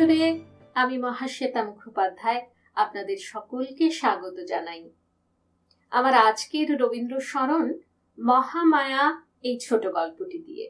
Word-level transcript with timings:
আসরে 0.00 0.40
আমি 0.74 0.96
মহাশ্বেতা 0.98 1.60
মুখোপাধ্যায় 1.64 2.42
আপনাদের 2.74 3.18
সকলকে 3.20 3.90
স্বাগত 3.90 4.36
জানাই। 4.48 4.82
আমার 5.90 6.14
আজকের 6.14 6.68
রবীন্দ্র 6.80 7.20
স্মরণ 7.20 7.66
মহামায়া 8.18 9.04
এই 9.42 9.56
ছোট 9.60 9.86
গল্পটি 9.86 10.38
দিয়ে। 10.38 10.66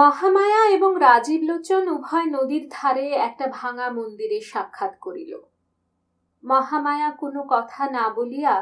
মহামায়া 0.00 0.62
এবং 0.68 0.92
রাজীব 1.00 1.40
লোচন 1.42 1.84
উভয় 1.88 2.26
নদীর 2.26 2.64
ধারে 2.70 3.06
একটা 3.28 3.46
ভাঙা 3.46 3.90
মন্দিরে 3.90 4.40
সাক্ষাৎ 4.40 4.92
করিল। 5.00 5.32
মহামায়া 6.44 7.10
কোনো 7.12 7.40
কথা 7.48 7.82
না 7.90 8.04
বলিয়া 8.08 8.54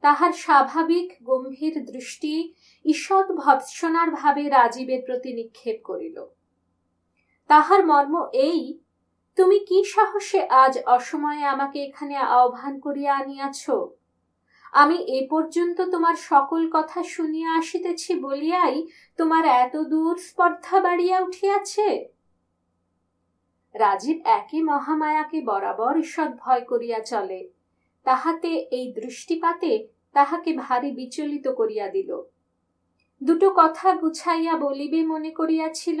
তাহার 0.00 0.32
স্বাভাবিক, 0.32 1.08
গম্ভীর 1.22 1.74
দৃষ্টি 1.84 2.34
ঈষৎ 2.84 3.26
ভৎসনার 3.32 4.10
ভাবে 4.10 4.48
রাজীবের 4.48 5.00
প্রতি 5.06 5.30
নিক্ষেপ 5.32 5.78
করিল। 5.84 6.16
তাহার 7.50 7.86
মর্ম 7.86 8.14
এই, 8.48 8.60
তুমি 9.36 9.58
কি 9.58 9.78
সাহসে 9.84 10.40
আজ 10.62 10.74
অসময়ে 10.86 11.44
আমাকে 11.44 11.78
এখানে 11.84 12.16
আহ্বান 12.16 12.74
করিয়া 12.80 13.12
আনিয়াছ? 13.16 13.62
আমি 14.72 14.94
এ 14.94 15.26
পর্যন্ত 15.30 15.80
তোমার 15.80 16.14
সকল 16.14 16.70
কথা 16.72 17.02
শুনিয়া 17.02 17.58
আসিতেছি 17.58 18.14
বলিয়াই 18.14 18.86
তোমার 19.16 19.44
এত 19.44 19.76
দূর 19.76 20.16
স্পর্ধা 20.16 20.80
বাড়িয়া 20.80 21.20
উঠিয়াছে? 21.20 22.08
রাজীব 23.74 24.20
একই 24.24 24.62
মহামায়াকে 24.62 25.42
বরাবর 25.42 25.98
ঈষৎ 25.98 26.30
ভয় 26.38 26.60
করিয়া 26.60 27.00
চলে। 27.00 27.50
তাহাতে 28.04 28.48
এই 28.48 28.92
দৃষ্টিপাতে 28.92 29.88
তাহাকে 30.12 30.52
ভারী 30.52 30.90
বিচলিত 30.90 31.48
করিয়া 31.48 31.88
দিল। 31.88 32.22
দুটো 33.22 33.50
কথা 33.56 33.94
গুছাইয়া 33.94 34.56
বলিবে 34.56 35.06
মনে 35.06 35.30
করিয়াছিল, 35.30 36.00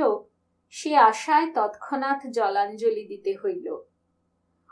সে 0.70 0.96
আশায় 0.96 1.46
তৎক্ষণাৎ 1.54 2.20
জলাঞ্জলি 2.30 3.04
দিতে 3.06 3.36
হইল। 3.44 3.76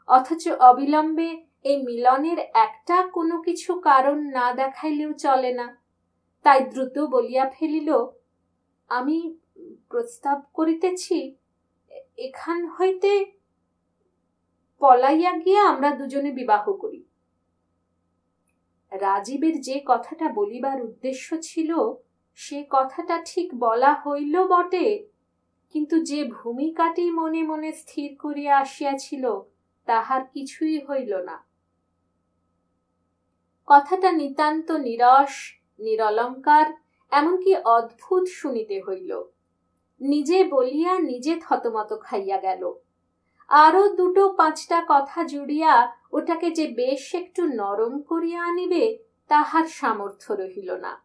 অথচ 0.08 0.48
অবিলম্বে 0.48 1.49
এই 1.64 1.76
মিলনের 1.82 2.38
একটা 2.38 2.96
কোনো 3.12 3.36
কিছু 3.42 3.70
কারণ 3.80 4.18
না 4.36 4.46
দেখাইলেও 4.52 5.12
চলে 5.12 5.52
না। 5.52 5.66
তাই 6.44 6.60
দ্রুত 6.64 6.96
বলিয়া 6.98 7.50
ফেলিল, 7.50 7.90
আমি 8.90 9.36
প্রস্তাব 9.90 10.38
করিতেছি, 10.54 11.36
এখান 12.18 12.58
হইতে 12.66 13.12
পলাইয়া 14.82 15.32
গিয়া 15.44 15.62
আমরা 15.68 15.90
দুজনে 15.90 16.30
বিবাহ 16.32 16.64
করি। 16.72 17.00
রাজীবের 18.92 19.60
যে 19.60 19.76
কথাটা 19.86 20.26
বলিবার 20.28 20.78
উদ্দেশ্য 20.82 21.26
ছিল, 21.42 21.70
সে 22.34 22.58
কথাটা 22.70 23.16
ঠিক 23.26 23.48
বলা 23.54 23.92
হইল 24.04 24.34
বটে, 24.52 24.86
কিন্তু 25.74 25.96
যে 26.04 26.24
ভূমিকাটি 26.24 27.10
মনে 27.10 27.42
মনে 27.42 27.72
স্থির 27.72 28.10
করিয়া 28.18 28.58
আসিয়াছিল, 28.58 29.24
তাহার 29.88 30.22
কিছুই 30.34 30.76
হইল 30.88 31.12
না। 31.28 31.36
কথাটা 33.72 34.12
নিতান্ত 34.12 34.72
নিরস, 34.72 35.34
নিরলঙ্কার, 35.78 36.66
এমনকি 37.10 37.56
অদ্ভুত 37.56 38.24
শুনিতে 38.28 38.82
হইল। 38.88 39.24
নিজে 40.00 40.44
বলিয়া 40.44 40.98
নিজে 40.98 41.40
থতমত 41.40 42.00
খাইয়া 42.02 42.38
গেল। 42.38 42.72
আরও 43.48 43.88
দুটো 43.88 44.28
পাঁচটা 44.28 44.84
কথা 44.88 45.24
জুড়িয়া 45.24 45.92
ওটাকে 46.12 46.50
যে 46.50 46.66
বেশ 46.68 47.14
একটু 47.14 47.46
নরম 47.46 48.00
করিয়া 48.00 48.42
আনিবে, 48.42 48.98
তাহার 49.28 49.64
সামর্থ্য 49.64 50.34
রহিল 50.34 50.70
না। 50.72 51.02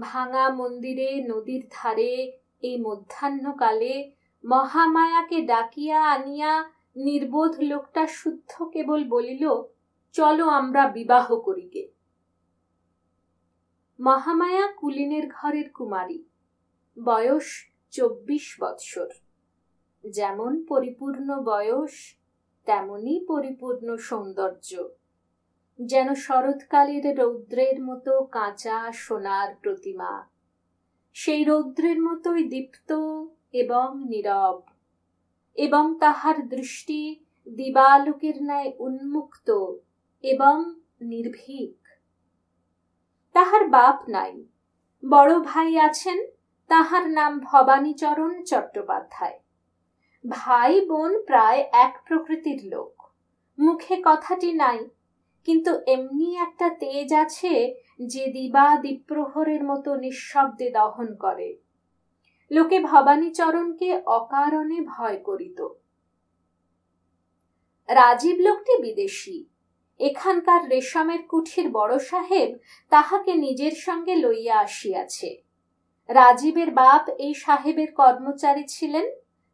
ভাঙা 0.00 0.48
মন্দিরে, 0.48 1.24
নদীর 1.28 1.62
ধারে, 1.70 2.32
এই 2.62 2.80
মধ্যাহ্নকালে 2.80 4.10
মহামায়াকে 4.44 5.40
ডাকিয়া 5.40 6.04
আনিয়া 6.04 6.64
নির্বোধ 6.96 7.56
লোকটা 7.60 8.06
শুদ্ধ 8.06 8.62
কেবল 8.62 9.04
বলিল 9.08 9.62
চলো 10.14 10.48
আমরা 10.48 10.88
বিবাহ 10.88 11.36
করিগে 11.36 11.88
মহামায়া 14.00 14.72
কুলিনের 14.72 15.28
ঘরের 15.28 15.70
কুমারী, 15.70 16.24
বয়স 17.04 17.70
চব্বিশ 17.90 18.56
বৎসর। 18.60 19.08
যেমন 20.10 20.64
পরিপূর্ণ 20.64 21.40
বয়স, 21.40 22.18
তেমনি 22.66 23.24
পরিপূর্ণ 23.28 23.96
সৌন্দর্য। 23.96 24.88
যেন 25.82 26.14
শরৎকালের 26.14 27.18
রৌদ্রের 27.18 27.82
মতো 27.82 28.24
কাঁচা 28.24 28.92
সোনার 28.92 29.54
প্রতিমা। 29.62 30.28
সেই 31.12 31.44
রৌদ্রের 31.44 32.02
মতোই 32.02 32.48
দীপ্ত 32.48 32.92
এবং 33.52 34.04
নীরব। 34.08 34.62
এবং 35.54 35.98
তাহার 36.00 36.48
দৃষ্টি 36.48 37.20
দিবালোকের 37.48 38.42
ন্যায় 38.42 38.72
উন্মুক্ত। 38.78 39.76
এবং 40.24 40.56
নির্ভীক। 41.00 41.76
তাহার 43.32 43.68
বাপ 43.68 43.98
নাই। 44.08 44.32
বড় 45.02 45.32
ভাই 45.40 45.78
আছেন, 45.78 46.18
তাহার 46.70 47.10
নাম 47.10 47.32
ভবানীচরণ 47.40 48.32
চট্টোপাধ্যায়। 48.44 49.38
ভাই 50.24 50.72
বোন 50.86 51.12
প্রায় 51.22 51.60
এক 51.72 51.94
প্রকৃতির 52.06 52.60
লোক। 52.64 52.92
মুখে 53.58 53.96
কথাটি 54.04 54.52
নাই, 54.52 54.78
কিন্তু 55.44 55.70
এমনি 55.86 56.36
একটা 56.36 56.68
তেজ 56.68 57.12
আছে 57.14 57.74
যে 58.06 58.24
দিবা 58.26 58.66
দ্বীপ্রহরের 58.76 59.64
মতো 59.64 59.90
নিঃশব্দে 59.94 60.70
দহন 60.70 61.14
করে। 61.14 61.56
লোকে 62.50 62.78
ভবানীচরণকে 62.80 63.90
অকারণে 64.06 64.78
ভয় 64.80 65.18
করিত। 65.18 65.60
রাজীব 67.88 68.36
লোকটি 68.40 68.74
বিদেশি। 68.82 69.36
এখানকার 70.00 70.68
রেশমের 70.68 71.22
কুঠির 71.28 71.70
বড় 71.70 71.98
সাহেব 71.98 72.50
তাহাকে 72.90 73.34
নিজের 73.34 73.74
সঙ্গে 73.76 74.14
লইয়া 74.14 74.56
আসিয়াছে। 74.58 75.42
রাজীবের 76.08 76.70
বাপ 76.70 77.08
এই 77.18 77.34
সাহেবের 77.34 77.90
কর্মচারী 77.92 78.64
ছিলেন। 78.68 79.06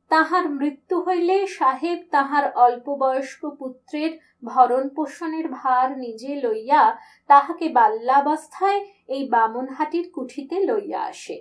তাহার 0.08 0.50
মৃত্যু 0.50 0.96
হইলে 1.00 1.46
সাহেব 1.46 1.98
তাহার 2.10 2.44
অল্প 2.54 2.86
বয়স্ক 2.96 3.42
পুত্রের 3.58 4.18
ভরণ 4.44 4.88
পোষণের 4.88 5.48
ভার 5.48 5.98
নিজে 5.98 6.36
লইয়া 6.36 6.82
তাহাকে 7.26 7.68
বাল্যাবস্থায় 7.68 8.80
এই 9.08 9.28
বামনহাটির 9.28 10.06
কুঠিতে 10.12 10.56
লইয়া 10.66 11.00
আসে। 11.02 11.36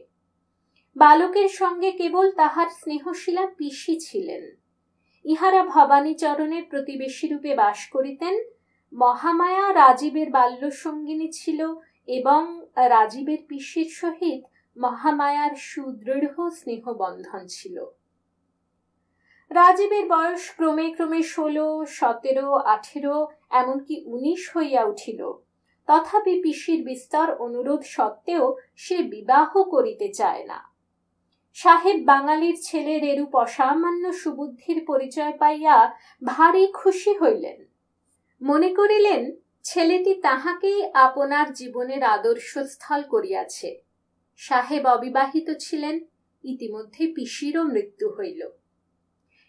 বালকের 0.95 1.49
সঙ্গে 1.49 1.91
কেবল 1.91 2.31
তাহার 2.31 2.69
স্নেহশীলা 2.69 3.45
পিসি 3.57 3.99
ছিলেন। 3.99 4.43
ইহারা 5.25 5.63
ভবানীচরণের 5.63 6.63
প্রতিবেশী 6.69 7.27
রূপে 7.27 7.55
বাস 7.55 7.79
করিতেন 7.89 8.35
মহামায়া 8.93 9.73
রাজীবের 9.73 10.29
বাল্য 10.29 10.71
সঙ্গিনী 10.71 11.31
ছিল 11.31 11.73
এবং 12.07 12.61
রাজীবের 12.75 13.37
পিসির 13.47 13.89
সহিত 13.89 14.43
মহামায়ার 14.77 15.55
সুদৃঢ় 15.55 16.49
স্নেহবন্ধন 16.49 17.47
ছিল। 17.47 17.85
রাজীবের 19.49 20.07
বয়স 20.07 20.51
ক্রমে 20.55 20.91
ক্রমে 20.91 21.23
ষোলো, 21.23 21.85
সতেরো, 21.85 22.53
আঠেরো, 22.53 23.27
এমনকি 23.49 24.03
উনিশ 24.05 24.57
হইয়া 24.57 24.83
উঠিল। 24.83 25.33
তথাপি 25.87 26.41
পিসির 26.43 26.83
বিস্তর 26.83 27.35
অনুরোধ 27.35 27.81
সত্ত্বেও 27.81 28.57
সে 28.75 28.97
বিবাহ 28.97 29.63
করিতে 29.63 30.13
চায় 30.13 30.45
না। 30.45 30.69
সাহেব 31.53 32.05
বাঙালির 32.05 32.57
ছেলের 32.63 33.03
এরূপ 33.03 33.35
অসামান্য 33.35 34.13
সুবুদ্ধির 34.13 34.85
পরিচয় 34.85 35.33
পাইয়া 35.37 35.93
ভারী 36.25 36.71
খুশি 36.73 37.17
হইলেন। 37.17 37.68
মনে 38.41 38.69
করিলেন, 38.73 39.21
ছেলেটি 39.63 40.13
তাহাকেই 40.21 40.79
আপনার 40.93 41.53
জীবনের 41.53 42.03
আদর্শস্থল 42.03 43.01
করিয়াছে। 43.03 43.69
সাহেব 44.37 44.85
অবিবাহিত 44.85 45.47
ছিলেন, 45.59 45.95
ইতিমধ্যে 46.43 47.03
পিসিরও 47.15 47.63
মৃত্যু 47.63 48.07
হইল। 48.09 48.41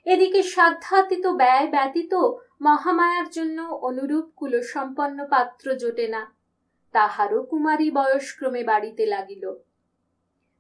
এদিকে 0.06 0.42
সাধ্যাতীত 0.42 1.26
ব্যয় 1.26 1.66
ব্যতীত 1.66 2.14
মহামায়ার 2.60 3.28
জন্য 3.30 3.58
অনুরূপ 3.62 4.26
কুলসম্পন্ন 4.36 5.18
পাত্র 5.28 5.66
জোটে 5.76 6.08
না, 6.08 6.22
তাহারও 6.94 7.42
কুমারী 7.42 7.90
বয়সক্রমে 7.90 8.62
বাড়িতে 8.64 9.06
লাগিল। 9.06 9.44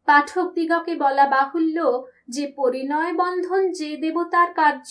পাঠক 0.08 0.46
দিগকে 0.52 0.94
বলা 0.94 1.26
বাহুল্য 1.28 2.06
যে 2.28 2.52
পরিণয় 2.56 3.12
বন্ধন 3.12 3.62
যে 3.72 3.96
দেবতার 3.96 4.54
কার্য 4.54 4.90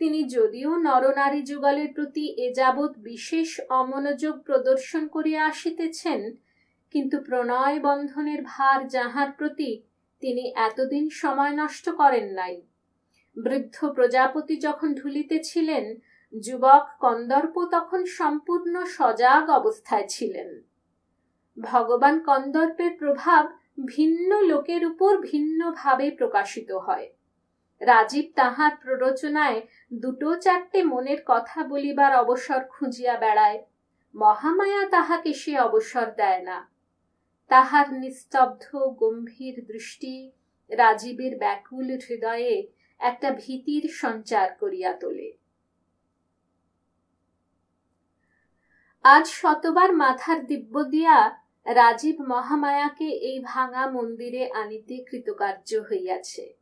তিনি 0.00 0.20
যদিও 0.28 0.70
নরনারী 0.78 1.42
যুগলের 1.42 1.90
প্রতি 1.92 2.24
এ 2.44 2.46
যাবৎ 2.54 2.92
বিশেষ 2.98 3.60
অমনোযোগ 3.70 4.34
প্রদর্শন 4.42 5.02
করিয়া 5.08 5.40
আসিতেছেন, 5.44 6.20
কিন্তু 6.94 7.16
প্রণয় 7.22 7.78
বন্ধনের 7.80 8.40
ভার 8.42 8.88
যাহার 8.88 9.30
প্রতি 9.32 9.70
তিনি 10.22 10.44
এতদিন 10.68 11.04
সময় 11.10 11.54
নষ্ট 11.56 11.86
করেন 11.90 12.26
নাই। 12.34 12.54
বৃদ্ধ 13.36 13.76
প্রজাপতি 13.96 14.54
যখন 14.56 14.88
ঢুলিতেছিলেন, 14.94 15.84
যুবক 16.32 16.84
কন্দর্প 17.00 17.54
তখন 17.70 18.00
সম্পূর্ণ 18.18 18.74
সজাগ 18.96 19.44
অবস্থায় 19.50 20.06
ছিলেন। 20.08 20.48
ভগবান 21.56 22.16
কন্দর্পের 22.18 22.92
প্রভাব 22.98 23.44
ভিন্ন 23.86 24.30
লোকের 24.42 24.82
উপর 24.86 25.12
ভিন্নভাবে 25.22 26.06
প্রকাশিত 26.10 26.70
হয়। 26.86 27.08
রাজীব 27.80 28.32
তাহার 28.36 28.76
প্ররোচনায় 28.76 29.62
দুটো 29.92 30.36
চারটে 30.40 30.82
মনের 30.82 31.22
কথা 31.26 31.64
বলিবার 31.64 32.14
অবসর 32.14 32.60
খুঁজিয়া 32.64 33.16
বেড়ায়। 33.16 33.64
মহামায়া 34.14 34.88
তাহাকে 34.88 35.34
সে 35.34 35.58
অবসর 35.58 36.06
দেয় 36.16 36.42
না। 36.42 36.68
তাহার 37.48 37.92
নিস্তব্ধ, 37.92 38.76
গম্ভীর 38.76 39.66
দৃষ্টি 39.66 40.30
রাজীবের 40.70 41.38
ব্যাকুল 41.38 41.90
হৃদয়ে 42.08 42.68
একটা 42.98 43.30
ভীতির 43.30 43.88
সঞ্চার 43.90 44.54
করিয়া 44.60 44.92
তোলে। 44.92 45.32
আজ 49.02 49.26
শতবার 49.26 49.92
মাথার 49.92 50.46
দিব্য 50.46 50.84
দিয়া 50.84 51.38
রাজীব 51.66 52.16
মহামায়াকে 52.22 53.08
এই 53.10 53.40
ভাঙা 53.44 53.90
মন্দিরে 53.90 54.50
আনিতে 54.50 55.04
কৃতকার্য 55.10 55.76
হইয়াছে। 55.90 56.54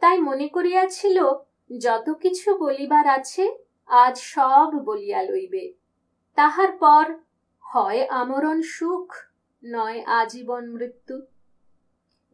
তাই 0.00 0.18
মনে 0.18 0.48
করিয়াছিল, 0.48 1.24
যত 1.78 2.10
কিছু 2.10 2.56
বলিবার 2.56 3.06
আছে, 3.08 3.58
আজ 3.86 4.18
সব 4.18 4.70
বলিয়া 4.84 5.22
লইবে। 5.22 5.74
তাহার 6.34 6.72
পর 6.72 7.14
হয় 7.60 8.06
আমরণ 8.06 8.62
সুখ, 8.62 9.14
নয় 9.64 10.02
আজীবন 10.02 10.70
মৃত্যু। 10.70 11.22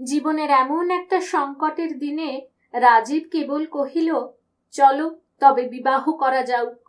জীবনের 0.05 0.51
এমন 0.51 0.91
একটা 0.91 1.21
সংকটের 1.21 1.99
দিনে 1.99 2.47
রাজীব 2.73 3.29
কেবল 3.33 3.67
কহিল, 3.67 4.15
চলো, 4.71 5.21
তবে 5.41 5.69
বিবাহ 5.69 6.13
করা 6.13 6.43
যাউক। 6.43 6.89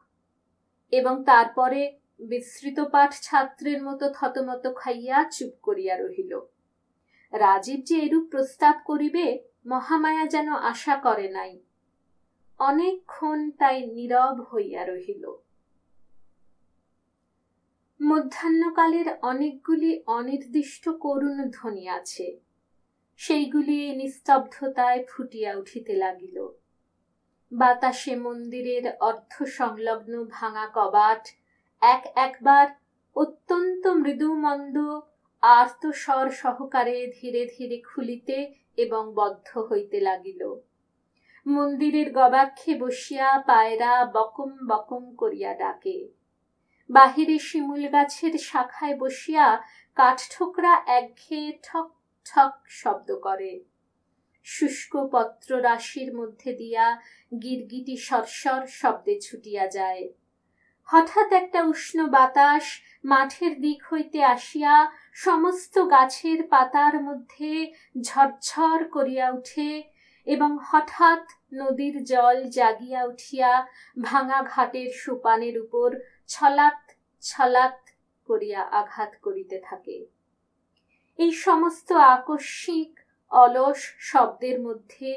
এবং 0.92 1.24
তারপরে 1.24 1.98
বিস্তৃত 2.20 2.80
পাঠ 2.80 3.14
ছাত্রের 3.22 3.84
মতো 3.84 4.10
থতমত 4.10 4.74
খাইয়া 4.76 5.30
চুপ 5.32 5.54
করিয়া 5.62 5.98
রহিল। 5.98 6.40
রাজীব 7.32 7.82
যে 7.84 8.00
এরূপ 8.00 8.28
প্রস্তাব 8.30 8.76
করিবে 8.86 9.53
মহামায়া 9.66 10.26
যেন 10.28 10.54
আশা 10.54 10.96
করে 10.96 11.28
নাই। 11.30 11.60
অনেকক্ষণ 12.60 13.52
তাই 13.52 13.78
নীরব 13.88 14.42
হইয়া 14.42 14.86
রহিল। 14.86 15.26
মধ্যাহ্নকালের 18.02 19.06
অনেকগুলি 19.22 20.04
অনির্দিষ্ট 20.08 20.90
করুণ 20.90 21.50
ধ্বনি 21.50 21.90
আছে। 21.90 22.40
সেইগুলি 23.18 23.96
নিস্তব্ধতায় 23.96 25.06
ফুটিয়া 25.10 25.56
উঠিতে 25.56 25.94
লাগিল। 25.94 26.48
বাতাসে 27.52 28.16
মন্দিরের 28.16 28.86
অর্ধ 29.00 29.44
সংলগ্ন 29.44 30.26
ভাঙা 30.26 30.68
কবাট 30.74 31.28
এক 31.82 32.04
একবার 32.16 32.68
অত্যন্ত 33.16 33.88
মৃদুমন্দ 33.88 34.78
আর্তস্বর 35.44 36.30
সহকারে 36.32 37.08
ধীরে 37.22 37.46
ধীরে 37.46 37.82
খুলিতে 37.82 38.38
এবং 38.78 39.14
বদ্ধ 39.16 39.58
হইতে 39.58 40.00
লাগিল। 40.00 40.42
মন্দিরের 41.46 42.12
গবাক্ষে 42.14 42.80
বসিয়া 42.80 43.40
পায়রা 43.40 44.06
বকম 44.06 44.52
বকম 44.68 45.16
করিয়া 45.16 45.54
ডাকে। 45.54 46.08
বাহিরে 46.90 47.40
শিমুল 47.40 47.84
গাছের 47.88 48.38
শাখায় 48.38 48.98
বসিয়া 48.98 49.62
কাঠঠোকরা 49.96 50.74
একঘেয়ে 50.88 51.58
ঠক 51.64 51.88
ঠক 52.26 52.54
শব্দ 52.70 53.16
করে। 53.16 53.64
শুষ্ক 54.44 54.94
পত্র 55.12 55.50
রাশির 55.62 56.16
মধ্যে 56.16 56.54
দিয়া 56.54 56.86
গিরগিটি 57.42 57.98
সরসর 57.98 58.62
শব্দে 58.68 59.20
ছুটিয়া 59.20 59.68
যায়। 59.68 60.04
হঠাৎ 60.90 61.30
একটা 61.34 61.60
উষ্ণ 61.64 61.98
বাতাস 62.08 62.66
মাঠের 63.06 63.54
দিক 63.62 63.80
হইতে 63.94 64.20
আসিয়া 64.26 64.74
সমস্ত 65.16 65.76
গাছের 65.90 66.40
পাতার 66.48 66.96
মধ্যে 67.04 67.52
ঝরঝর 68.02 68.80
করিয়া 68.86 69.28
উঠে 69.32 69.72
এবং 70.28 70.52
হঠাৎ 70.66 71.24
নদীর 71.54 71.96
জল 72.04 72.38
জাগিয়া 72.50 73.02
উঠিয়া 73.06 73.52
ভাঙা 74.02 74.40
ঘাটের 74.44 74.90
সোপানের 74.94 75.56
উপর 75.58 75.90
ছলাত 76.28 76.80
ছলাত 77.24 77.78
করিয়া 78.30 78.62
আঘাত 78.72 79.12
করিতে 79.22 79.58
থাকে। 79.64 79.98
এই 81.20 81.32
সমস্ত 81.32 81.90
আকস্মিক, 82.16 82.92
অলস 83.32 83.82
শব্দের 84.00 84.58
মধ্যে 84.62 85.12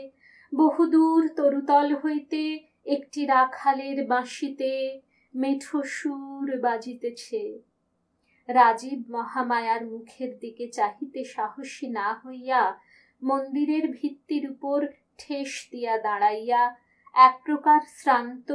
বহুদূর 0.52 1.20
তরুতল 1.28 1.88
হইতে 1.94 2.42
একটি 2.86 3.20
রাখালের 3.26 3.98
বাঁশিতে 4.06 4.72
মেঠো 5.36 5.78
সুর 5.96 6.48
বাজিতেছে। 6.60 7.42
রাজীব 8.48 9.00
মহামায়ার 9.10 9.82
মুখের 9.86 10.30
দিকে 10.38 10.66
চাহিতে 10.68 11.20
সাহসী 11.24 11.88
না 11.88 12.08
হইয়া 12.14 12.62
মন্দিরের 13.22 13.84
ভিত্তির 13.92 14.44
উপর 14.50 14.78
ঠেস 15.18 15.52
দিয়া 15.70 15.94
দাঁড়াইয়া 15.98 16.62
এক 17.14 17.34
প্রকার 17.44 17.80
শ্রান্ত 17.96 18.48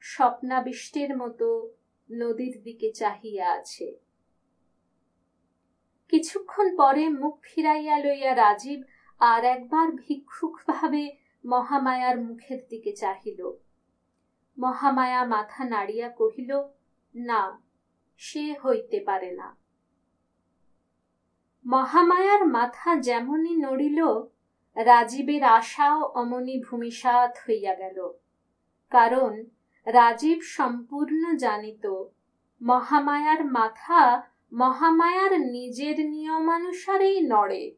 স্বপ্নাবিষ্টের 0.00 1.10
মতো 1.16 1.48
নদীর 2.10 2.54
দিকে 2.62 2.88
চাহিয়া 2.92 3.46
আছে। 3.52 3.88
কিছুক্ষণ 6.08 6.76
পরে 6.76 7.04
মুখ 7.08 7.34
ফিরাইয়া 7.42 7.96
লইয়া 7.98 8.32
রাজীব 8.34 8.80
আর 9.20 9.42
একবার 9.44 9.88
ভিক্ষুক 9.92 10.54
ভাবে 10.66 11.04
মহামায়ার 11.44 12.16
মুখের 12.20 12.60
দিকে 12.70 12.92
চাহিল। 12.92 13.40
মহামায়া 14.58 15.24
মাথা 15.24 15.64
নাড়িয়া 15.64 16.08
কহিল, 16.08 16.62
না, 17.14 17.62
সে 18.16 18.54
হইতে 18.64 19.00
পারে 19.00 19.30
না। 19.30 19.56
মহামায়ার 21.66 22.46
মাথা 22.46 22.96
যেমনই 22.96 23.56
নড়িল, 23.56 24.04
রাজীবের 24.74 25.44
আশাও 25.44 26.02
অমনি 26.02 26.62
ভূমিসাৎ 26.70 27.30
হইয়া 27.48 27.74
গেল। 27.74 28.12
কারণ 28.90 29.44
রাজীব 29.86 30.38
সম্পূর্ণ 30.42 31.36
জানিত, 31.36 32.04
মহামায়ার 32.62 33.44
মাথা 33.44 34.22
মহামায়ার 34.52 35.40
নিজের 35.40 36.10
নিয়মানুসারেই 36.10 37.20
নড়ে। 37.20 37.74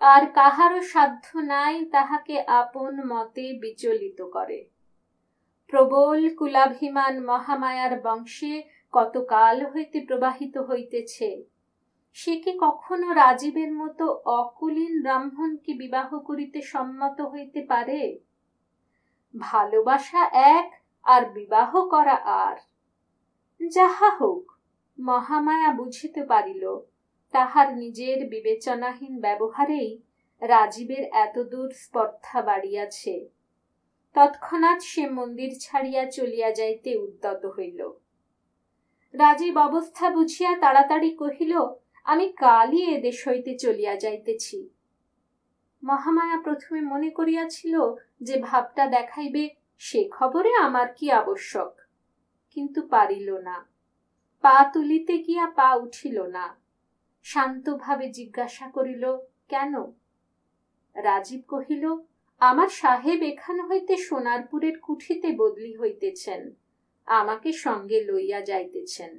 আর 0.00 0.26
কাহারও 0.26 0.82
সাধ্য 0.82 1.38
নাই 1.38 1.84
তাহাকে 1.84 2.42
আপন 2.42 3.06
মতে 3.06 3.58
বিচলিত 3.60 4.22
করে। 4.22 4.68
প্রবল 5.70 6.34
কুলাভিমান 6.34 7.24
মহামায়ার 7.24 8.00
বংশে 8.00 8.62
কতকাল 8.92 9.66
হইতে 9.66 10.00
প্রবাহিত 10.00 10.58
হইতেছে? 10.58 11.44
সে 12.12 12.36
কি 12.36 12.52
কখনো 12.58 13.12
রাজীবের 13.12 13.72
মতো 13.72 14.04
অকুলীন 14.24 15.02
ব্রাহ্মণকে 15.02 15.74
বিবাহ 15.74 16.18
করিতে 16.18 16.62
সম্মত 16.62 17.20
হইতে 17.20 17.66
পারে? 17.68 18.18
ভালোবাসা 19.38 20.22
এক 20.32 20.72
আর 21.02 21.30
বিবাহ 21.30 21.86
করা 21.86 22.14
আর। 22.14 22.56
যাহা 23.68 24.10
হোক, 24.10 24.52
মহামায়া 25.00 25.72
বুঝিতে 25.72 26.24
পারিল, 26.24 26.78
তাহার 27.32 27.76
নিজের 27.76 28.28
বিবেচনাহীন 28.28 29.20
ব্যবহারেই 29.20 30.02
রাজীবের 30.42 31.04
এতদূর 31.12 31.70
স্পর্ধা 31.70 32.42
বাড়িয়াছে। 32.42 33.39
তৎক্ষণাৎ 34.14 34.82
সে 34.82 35.10
মন্দির 35.10 35.50
ছাড়িয়া 35.60 36.10
চলিয়া 36.10 36.50
যাইতে 36.50 36.96
উদ্যত 36.96 37.46
হইল। 37.46 37.90
রাজীব 39.14 39.56
অবস্থা 39.58 40.10
বুঝিয়া 40.10 40.58
তাড়াতাড়ি 40.58 41.10
কহিল, 41.10 41.58
আমি 42.04 42.32
কালই 42.32 42.94
এদেশ 42.94 43.28
হইতে 43.28 43.58
চলিয়া 43.58 43.96
যাইতেছি। 43.96 44.68
মহামায়া 45.82 46.42
প্রথমে 46.42 46.80
মনে 46.80 47.10
করিয়াছিল 47.10 47.94
যে 48.22 48.40
ভাবটা 48.40 48.86
দেখাইবে, 48.86 49.48
সে 49.78 50.08
খবরে 50.08 50.54
আমার 50.54 50.94
কি 50.94 51.10
আবশ্যক? 51.10 51.80
কিন্তু 52.50 52.82
পারিল 52.82 53.38
না। 53.38 53.66
পা 54.40 54.70
তুলিতে 54.72 55.18
গিয়া 55.18 55.46
পা 55.46 55.74
উঠিল 55.74 56.22
না। 56.22 56.56
শান্তভাবে 57.22 58.10
জিজ্ঞাসা 58.10 58.70
করিল, 58.70 59.16
কেন? 59.48 59.74
রাজীব 60.94 61.42
কহিল 61.48 61.96
আমার 62.40 62.70
সাহেব 62.80 63.20
এখান 63.22 63.56
হইতে 63.68 63.94
সোনারপুরের 63.96 64.76
কুঠিতে 64.80 65.28
বদলি 65.36 65.72
হইতেছেন, 65.76 66.42
আমাকে 67.08 67.50
সঙ্গে 67.64 67.98
লইয়া 68.04 68.40
যাইতেছেন। 68.40 69.12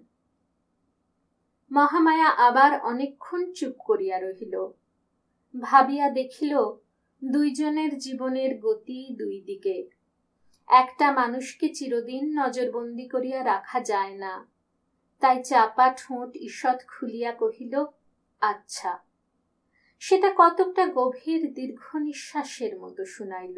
মহামায়া 1.71 2.29
আবার 2.47 2.71
অনেকক্ষণ 2.81 3.43
চুপ 3.53 3.75
করিয়া 3.79 4.17
রহিল, 4.19 4.55
ভাবিয়া 5.53 6.07
দেখিল, 6.09 6.53
দুইজনের 7.21 7.91
জীবনের 7.97 8.51
গতি 8.59 8.99
দুই 9.19 9.37
দিকে। 9.41 9.77
একটা 10.69 11.07
মানুষকে 11.11 11.67
চিরদিন 11.69 12.23
নজরবন্দি 12.39 13.05
করিয়া 13.09 13.39
রাখা 13.43 13.79
যায় 13.81 14.15
না, 14.17 14.33
তাই 15.21 15.37
চাপা 15.43 15.87
ঠোঁট 15.97 16.31
ঈষৎ 16.49 16.79
খুলিয়া 16.87 17.31
কহিল 17.31 17.73
আচ্ছা। 18.41 18.91
সেটা 20.01 20.29
কতকটা 20.37 20.85
গভীর 20.85 21.53
দীর্ঘ 21.53 21.95
নিঃশ্বাসের 21.95 22.79
মতো 22.79 23.05
শুনাইল। 23.05 23.57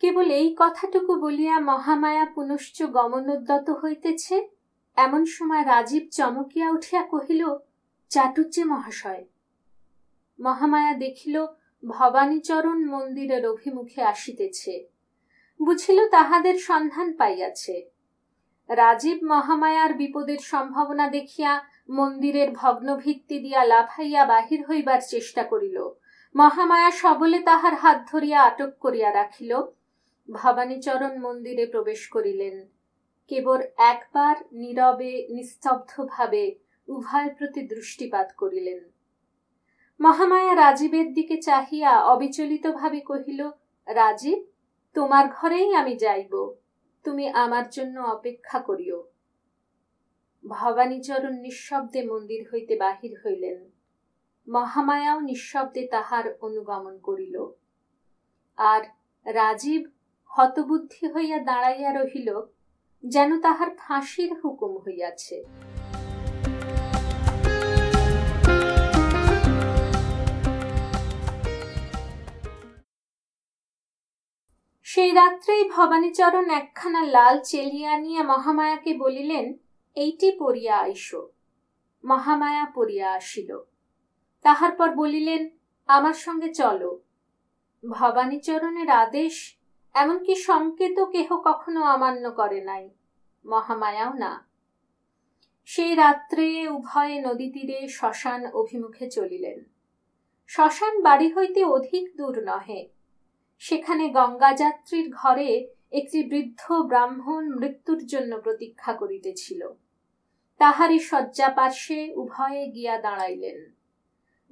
কেবল 0.00 0.30
এই 0.30 0.56
কথাটুকু 0.58 1.12
বলিয়া 1.20 1.60
মহামায়া 1.60 2.26
পুনশ্চ 2.26 2.82
গমনোদ্যত 2.82 3.70
হইতেছে, 3.70 4.48
এমন 4.96 5.24
সময় 5.24 5.64
রাজীব 5.64 6.04
চমকিয়া 6.12 6.70
উঠিয়া 6.70 7.02
কহিল 7.02 7.42
চাটুজ্জে 8.10 8.64
মহাশয় 8.64 9.24
মহামায়া 10.38 10.94
দেখিল, 10.94 11.46
ভবানীচরণ 11.84 12.78
মন্দিরের 12.86 13.46
অভিমুখে 13.46 14.02
আসিতেছে। 14.02 14.74
বুঝিল 15.60 16.08
তাহাদের 16.08 16.58
সন্ধান 16.58 17.12
পাইয়াছে। 17.12 17.76
রাজীব 18.68 19.18
মহামায়ার 19.24 19.94
বিপদের 19.94 20.40
সম্ভাবনা 20.42 21.08
দেখিয়া 21.08 21.52
মন্দিরের 21.88 22.50
ভগ্নভিত্তি 22.50 23.38
দিয়া 23.38 23.64
লাফাইয়া 23.64 24.26
বাহির 24.26 24.64
হইবার 24.64 25.00
চেষ্টা 25.08 25.42
করিল। 25.42 25.88
মহামায়া 26.36 26.90
সবলে 26.90 27.38
তাহার 27.38 27.74
হাত 27.74 28.04
ধরিয়া 28.12 28.42
আটক 28.42 28.70
করিয়া 28.80 29.12
রাখিল। 29.12 29.56
ভবানীচরণ 30.30 31.20
মন্দিরে 31.20 31.66
প্রবেশ 31.66 32.08
করিলেন। 32.08 32.68
কেবল 33.28 33.62
একবার 33.76 34.36
নীরবে, 34.52 35.28
নিস্তব্ধভাবে 35.30 36.58
উভয়ের 36.88 37.34
প্রতি 37.34 37.62
দৃষ্টিপাত 37.62 38.32
করিলেন। 38.36 38.90
মহামায়া 40.00 40.54
রাজীবের 40.56 41.14
দিকে 41.14 41.42
চাহিয়া 41.42 42.04
অবিচলিতভাবে 42.04 43.00
কহিল, 43.00 43.50
রাজীব, 43.86 44.44
তোমার 44.94 45.28
ঘরেই 45.28 45.74
আমি 45.74 45.96
যাইব। 45.96 46.54
তুমি 47.04 47.28
আমার 47.28 47.70
জন্য 47.70 48.00
অপেক্ষা 48.00 48.58
করিও। 48.58 49.11
ভবানীচরণ 50.44 51.34
নিঃশব্দে 51.40 52.06
মন্দির 52.06 52.46
হইতে 52.52 52.76
বাহির 52.76 53.16
হইলেন। 53.24 53.70
মহামায়াও 54.48 55.20
নিঃশব্দে 55.20 55.86
তাহার 55.86 56.24
অনুগমন 56.40 56.98
করিল। 56.98 57.46
আর 58.58 58.82
রাজীব 59.26 59.82
হতবুদ্ধি 60.26 61.12
হইয়া 61.12 61.38
দাঁড়াইয়া 61.38 61.92
রহিল, 61.92 62.42
যেন 63.04 63.40
তাহার 63.40 63.70
ফাঁসির 63.78 64.34
হুকুম 64.40 64.78
হইয়াছে। 64.78 65.44
সেই 74.84 75.12
রাত্রেই 75.12 75.68
ভবানীচরণ 75.68 76.50
একখানা 76.50 77.04
লাল 77.04 77.40
চেলিয়া 77.40 77.98
নিয়ে 77.98 78.22
মহামায়াকে 78.22 78.94
বলিলেন 78.98 79.61
এইটি 79.94 80.36
পড়িয়া 80.38 80.78
আইস। 80.78 81.14
মহামায়া 82.04 82.66
পড়িয়া 82.74 83.12
আসিল। 83.12 83.58
তাহার 84.42 84.72
পর 84.72 84.94
বলিলেন, 84.94 85.48
আমার 85.86 86.12
সঙ্গে 86.12 86.54
চলো। 86.54 87.00
ভবানীচরণের 87.88 88.90
আদেশ 88.90 89.58
এমনকি 89.94 90.34
সংকেত 90.34 91.04
কেহ 91.04 91.36
কখনো 91.44 91.84
অমান্য 91.84 92.30
করে 92.30 92.64
নাই। 92.64 92.90
মহামায়াও 93.46 94.12
না। 94.12 94.48
সেই 95.64 95.94
রাত্রে 95.94 96.68
উভয়ে 96.68 97.20
নদী 97.20 97.50
তীরে 97.50 97.88
শ্মশান 97.88 98.46
অভিমুখে 98.46 99.10
চলিলেন। 99.10 99.64
শ্মশান 100.48 101.02
বাড়ি 101.02 101.32
হইতে 101.32 101.64
অধিক 101.64 102.16
দূর 102.16 102.38
নহে। 102.38 102.88
সেখানে 103.58 104.08
গঙ্গাযাত্রীর 104.08 105.10
ঘরে 105.10 105.68
একটি 105.92 106.24
বৃদ্ধ 106.24 106.72
ব্রাহ্মণ 106.72 107.58
মৃত্যুর 107.58 108.06
জন্য 108.06 108.40
প্রতীক্ষা 108.40 108.92
করিতেছিল। 108.92 109.68
তাহারই 110.62 110.98
শয্যা 110.98 111.48
পার্শ্বে 111.48 112.12
উভয়ে 112.16 112.66
গিয়া 112.66 112.98
দাঁড়াইলেন। 112.98 113.58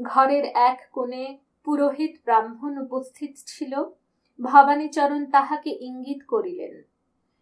ঘরের 0.02 0.44
এক 0.44 0.88
কোণে 0.92 1.38
পুরোহিত 1.64 2.14
ব্রাহ্মণ 2.24 2.78
উপস্থিত 2.78 3.32
ছিল, 3.46 3.84
ভবানীচরণ 4.40 5.26
তাহাকে 5.30 5.70
ইঙ্গিত 5.70 6.20
করিলেন। 6.28 6.82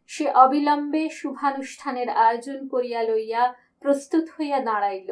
সে 0.07 0.33
অবিলম্বে 0.33 1.09
শুভানুষ্ঠানের 1.09 2.09
আয়োজন 2.09 2.69
করিয়া 2.69 3.03
লইয়া 3.03 3.55
প্রস্তুত 3.81 4.25
হইয়া 4.39 4.61
দাঁড়াইল। 4.61 5.11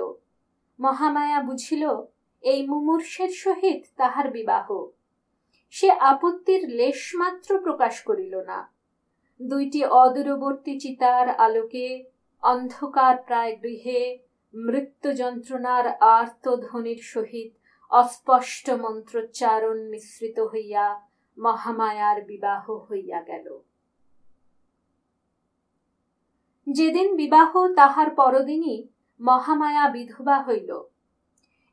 মহামায়া 0.80 1.40
বুঝিল, 1.42 1.84
এই 2.42 2.66
মুমূর্ষের 2.66 3.28
সহিত 3.28 3.84
তাহার 3.96 4.30
বিবাহ। 4.30 4.86
সে 5.70 5.90
আপত্তির 5.90 6.68
লেশমাত্র 6.68 7.58
প্রকাশ 7.58 8.00
করিল 8.00 8.34
না। 8.36 8.72
দুইটি 9.42 9.84
অদূরবর্তী 9.84 10.78
চিতার 10.78 11.28
আলোকে 11.28 12.15
অন্ধকার 12.42 13.16
প্রায় 13.26 13.56
গৃহে 13.56 14.18
মৃত্যু 14.54 15.12
যন্ত্রণার 15.12 15.86
আর্তধ্বনির 15.88 17.00
সহিত 17.02 17.50
অস্পষ্ট 17.90 18.70
মন্ত্রোচ্চারণ 18.70 19.78
মিশ্রিত 19.88 20.40
হইয়া 20.40 21.00
মহামায়ার 21.38 22.24
বিবাহ 22.24 22.70
হইয়া 22.70 23.22
গেল। 23.22 23.58
যেদিন 26.66 27.16
বিবাহ, 27.16 27.74
তাহার 27.74 28.10
পরদিনই 28.10 28.88
মহামায়া 29.20 29.88
বিধবা 29.88 30.42
হইল। 30.42 30.82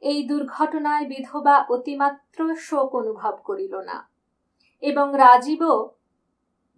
এই 0.02 0.28
দুর্ঘটনায় 0.28 1.06
বিধবা 1.06 1.66
অতিমাত্র 1.70 2.56
শোক 2.56 2.96
অনুভব 2.96 3.38
করিল 3.44 3.76
না 3.76 4.10
এবং 4.82 5.14
রাজীবও 5.18 5.90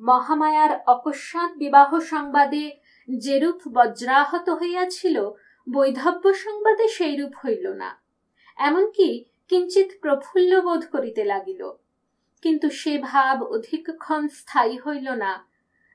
মহামায়ার 0.01 0.80
অকস্মাৎ 0.88 1.51
বিবাহ 1.58 2.00
সংবাদে 2.00 2.85
যেরূপ 3.10 3.62
বজ্রাহত 3.68 4.50
হইয়াছিল, 4.50 5.30
বৈধব্য 5.70 6.34
সংবাদে 6.34 6.88
সেইরূপ 6.88 7.32
হইল 7.46 7.68
না। 7.68 8.02
এমনকি 8.58 9.26
কিঞ্চিত 9.48 9.88
প্রফুল্ল 10.02 10.62
বোধ 10.62 10.86
করিতে 10.92 11.24
লাগিল। 11.24 11.72
কিন্তু 12.42 12.70
সে 12.70 12.98
ভাব 12.98 13.44
অধিকক্ষণ 13.44 14.28
স্থায়ী 14.28 14.78
হইল 14.78 15.10
না। 15.10 15.48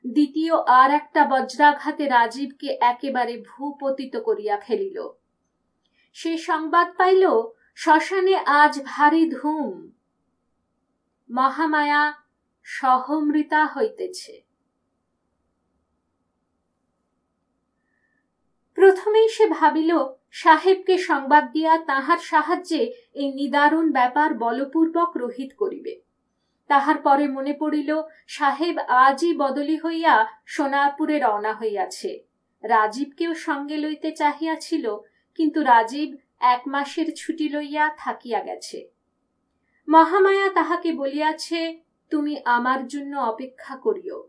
দ্বিতীয় 0.06 0.54
আর 0.56 0.90
একটা 0.90 1.24
বজ্রাঘাতে 1.24 2.08
রাজীবকে 2.08 2.78
একেবারে 2.80 3.42
ভূপতিত 3.48 4.16
করিয়া 4.16 4.56
ফেলিল। 4.56 5.08
সে 6.12 6.38
সংবাদ 6.38 6.88
পাইল, 6.96 7.28
শ্মশানে 7.76 8.36
আজ 8.36 8.80
ভারী 8.84 9.30
ধুম। 9.30 9.90
মহামায়া 11.30 12.14
সহমৃতা 12.62 13.66
হইতেছে। 13.66 14.49
সে 19.30 19.46
ভাবিল, 19.46 19.90
সাহেবকে 20.30 20.98
সংবাদ 20.98 21.44
দিয়া 21.52 21.78
তাহার 21.78 22.18
সাহায্যে 22.18 22.92
এই 23.12 23.32
নিদারুণ 23.32 23.92
ব্যাপার 23.92 24.34
বলপূর্বক 24.34 25.16
রহিত 25.16 25.50
করিবে। 25.58 26.00
তাহার 26.68 26.98
পরে 26.98 27.28
মনে 27.28 27.52
পড়িল, 27.52 28.02
সাহেব 28.26 28.78
আজই 28.78 29.34
বদলি 29.34 29.76
হইয়া 29.84 30.26
সোনারপুরে 30.46 31.18
রওনা 31.18 31.54
হইয়াছে। 31.54 32.24
রাজীবকেও 32.62 33.34
সঙ্গে 33.34 33.76
লইতে 33.76 34.12
চাহিয়াছিল, 34.12 34.96
কিন্তু 35.34 35.62
রাজীব 35.62 36.16
এক 36.40 36.62
মাসের 36.66 37.14
ছুটি 37.14 37.48
লইয়া 37.48 37.90
থাকিয়া 37.98 38.40
গেছে। 38.40 38.90
মহামায়া 39.88 40.48
তাহাকে 40.48 40.92
বলিয়াছে, 40.92 41.60
তুমি 42.10 42.34
আমার 42.44 42.86
জন্য 42.86 43.16
অপেক্ষা 43.16 43.76
করিও। 43.76 44.28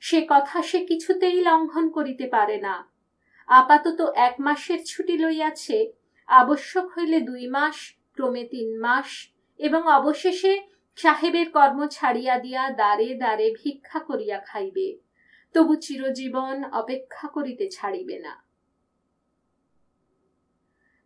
সে 0.00 0.26
কথা 0.28 0.62
সে 0.62 0.78
কিছুতেই 0.84 1.40
লঙ্ঘন 1.40 1.90
করিতে 1.90 2.26
পারে 2.26 2.60
না। 2.60 2.91
আপাতত 3.48 4.00
এক 4.14 4.40
মাসের 4.40 4.84
ছুটি 4.84 5.18
লইয়াছে, 5.18 5.92
আবশ্যক 6.28 6.86
হইলে 6.98 7.20
দুই 7.20 7.46
মাস, 7.46 7.94
ক্রমে 8.12 8.44
তিন 8.44 8.80
মাস, 8.80 9.28
এবং 9.58 9.86
অবশেষে 9.86 10.62
সাহেবের 10.96 11.50
কর্ম 11.50 11.86
ছাড়িয়া 11.86 12.38
দিয়া 12.38 12.70
দ্বারে 12.70 13.14
দ্বারে 13.14 13.54
ভিক্ষা 13.64 14.00
করিয়া 14.00 14.38
খাইবে, 14.38 14.98
তবু 15.54 15.76
চিরজীবন 15.76 16.64
অপেক্ষা 16.64 17.28
করিতে 17.28 17.70
ছাড়িবে 17.70 18.18
না। 18.18 18.44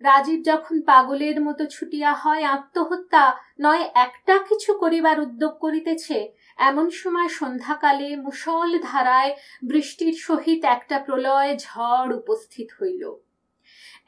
রাজীব 0.03 0.43
যখন 0.43 0.83
পাগলের 0.83 1.41
মতো 1.41 1.67
ছুটিয়া 1.67 2.15
হয়, 2.15 2.43
আত্মহত্যা 2.45 3.37
নয়, 3.61 3.91
একটা 3.95 4.39
কিছু 4.39 4.75
করিবার 4.75 5.21
উদ্যোগ 5.21 5.59
করিতেছে 5.59 6.33
এমন 6.59 6.91
সময় 6.91 7.29
সন্ধ্যাকালে 7.29 8.17
মুসল 8.17 8.79
ধারায় 8.83 9.37
বৃষ্টির 9.65 10.13
সহিত 10.13 10.65
একটা 10.65 10.99
প্রলয় 10.99 11.59
ঝড় 11.59 12.17
উপস্থিত 12.17 12.69
হইল। 12.83 13.15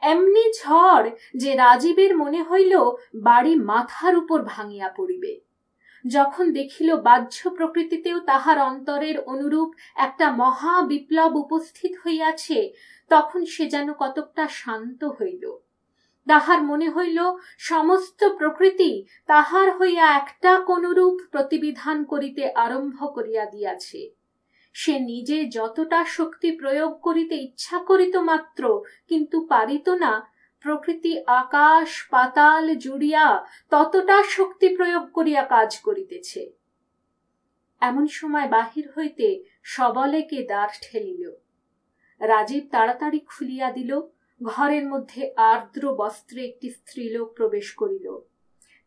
এমনি 0.01 0.51
ঝড় 0.63 1.11
যে 1.35 1.55
রাজীবের 1.55 2.17
মনে 2.17 2.43
হইল 2.43 2.73
বাড়ি 3.15 3.55
মাথার 3.55 4.17
উপর 4.17 4.43
ভাঙিয়া 4.43 4.89
পড়িবে। 4.89 5.39
যখন 6.07 6.51
দেখিল 6.51 6.95
বাহ্য 6.95 7.49
প্রকৃতিতেও 7.49 8.19
তাহার 8.19 8.59
অন্তরের 8.59 9.19
অনুরূপ 9.19 9.73
একটা 9.95 10.31
মহা 10.31 10.81
বিপ্লব 10.81 11.35
উপস্থিত 11.35 11.91
হইয়াছে, 12.05 12.73
তখন 13.09 13.45
সে 13.45 13.69
যেন 13.69 13.93
কতকটা 13.93 14.47
শান্ত 14.47 15.03
হইল। 15.03 15.59
তাহার 16.27 16.63
মনে 16.63 16.89
হইল, 16.89 17.19
সমস্ত 17.57 18.23
প্রকৃতি 18.37 19.05
তাহার 19.27 19.77
হইয়া 19.77 20.17
একটা 20.17 20.59
কোনরূপ 20.59 21.15
প্রতিবিধান 21.31 22.03
করিতে 22.03 22.43
আরম্ভ 22.51 22.97
করিয়া 23.13 23.45
দিয়াছে। 23.45 24.09
সে 24.73 24.99
নিজে 24.99 25.45
যতটা 25.49 26.05
শক্তি 26.05 26.51
প্রয়োগ 26.51 26.99
করিতে 27.01 27.35
ইচ্ছা 27.35 27.77
করিত 27.79 28.15
মাত্র, 28.15 28.63
কিন্তু 29.07 29.37
পারিত 29.41 29.89
না, 29.89 30.31
প্রকৃতি 30.65 31.13
আকাশ, 31.27 32.07
পাতাল 32.11 32.75
জুড়িয়া 32.75 33.45
ততটা 33.69 34.23
শক্তি 34.23 34.75
প্রয়োগ 34.75 35.03
করিয়া 35.13 35.43
কাজ 35.43 35.79
করিতেছে। 35.79 36.51
এমন 37.81 38.07
সময় 38.07 38.47
বাহির 38.47 38.85
হইতে 38.97 39.43
সবলেকে 39.63 40.43
দ্বার 40.43 40.69
ঠেলিল। 40.81 41.31
রাজীব 42.21 42.63
তাড়াতাড়ি 42.71 43.19
খুলিয়া 43.19 43.71
দিল 43.71 44.01
ঘরের 44.43 44.87
মধ্যে 44.87 45.33
আর্দ্র 45.37 45.95
বস্ত্রে 45.95 46.45
একটি 46.45 46.69
স্ত্রীলোক 46.69 47.33
প্রবেশ 47.33 47.73
করিল। 47.73 48.19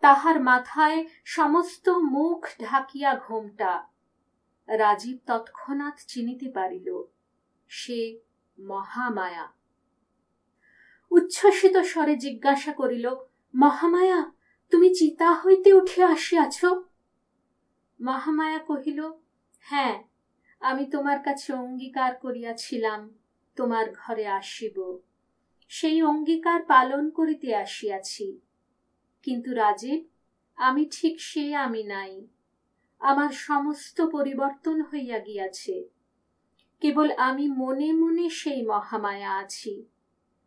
তাহার 0.00 0.40
মাথায় 0.40 1.06
সমস্ত 1.24 1.88
মুখ 1.88 2.46
ঢাকিয়া 2.60 3.20
ঘোমটা। 3.28 3.86
রাজীব 4.68 5.18
তৎক্ষণাৎ 5.26 5.94
চিনিতে 6.06 6.50
পারিল, 6.50 7.02
সে 7.68 8.20
মহামায়া। 8.58 9.52
উচ্ছ্বসিত 11.10 11.76
স্বরে 11.76 12.16
জিজ্ঞাসা 12.16 12.72
করিল, 12.72 13.14
মহামায়া, 13.54 14.32
তুমি 14.70 14.94
চিতা 14.94 15.32
হইতে 15.32 15.72
উঠিয়া 15.72 16.08
আসিয়াছ? 16.08 16.64
মহামায়া 18.00 18.58
কহিল 18.58 19.12
হ্যাঁ 19.60 20.02
আমি 20.60 20.86
তোমার 20.86 21.18
কাছে 21.22 21.52
অঙ্গীকার 21.52 22.14
করিয়াছিলাম, 22.14 23.14
তোমার 23.56 23.86
ঘরে 23.94 24.26
আসিব। 24.26 24.98
সেই 25.74 26.02
অঙ্গীকার 26.02 26.62
পালন 26.62 27.10
করিতে 27.10 27.54
আসিয়াছি। 27.54 28.40
কিন্তু 29.22 29.54
রাজীব 29.54 30.04
আমি 30.56 30.88
ঠিক 30.92 31.20
সে 31.20 31.54
আমি 31.54 31.82
নাই। 31.82 32.26
আমার 32.98 33.30
সমস্ত 33.30 34.00
পরিবর্তন 34.00 34.82
হইয়া 34.82 35.18
গিয়াছে। 35.18 35.84
কেবল 36.80 37.10
আমি 37.10 37.48
মনে 37.48 37.92
মনে 37.92 38.28
সেই 38.30 38.66
মহামায়া 38.66 39.36
আছি। 39.36 39.84